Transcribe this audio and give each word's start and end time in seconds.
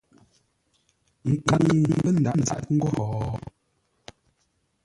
Nkaŋ-ŋuu 1.31 1.89
pə́ 2.01 2.11
ndaʼ 2.17 2.37
záp 2.47 2.65
ńgó 2.75 2.89
ho? 2.97 3.05